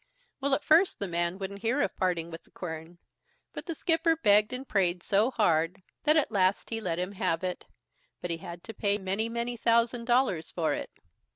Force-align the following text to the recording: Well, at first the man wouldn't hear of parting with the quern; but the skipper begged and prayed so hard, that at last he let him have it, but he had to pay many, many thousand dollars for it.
Well, 0.39 0.55
at 0.55 0.63
first 0.63 0.97
the 0.97 1.07
man 1.07 1.37
wouldn't 1.37 1.61
hear 1.61 1.79
of 1.79 1.95
parting 1.95 2.31
with 2.31 2.41
the 2.43 2.49
quern; 2.49 2.97
but 3.53 3.67
the 3.67 3.75
skipper 3.75 4.15
begged 4.15 4.51
and 4.51 4.67
prayed 4.67 5.03
so 5.03 5.29
hard, 5.29 5.83
that 6.05 6.17
at 6.17 6.31
last 6.31 6.71
he 6.71 6.81
let 6.81 6.97
him 6.97 7.11
have 7.11 7.43
it, 7.43 7.65
but 8.19 8.31
he 8.31 8.37
had 8.37 8.63
to 8.63 8.73
pay 8.73 8.97
many, 8.97 9.29
many 9.29 9.55
thousand 9.57 10.05
dollars 10.05 10.49
for 10.51 10.73
it. 10.73 10.89